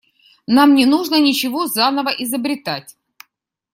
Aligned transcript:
Нам 0.47 0.73
не 0.73 0.87
нужно 0.87 1.19
ничего 1.19 1.67
заново 1.67 2.09
изобретать. 2.09 2.97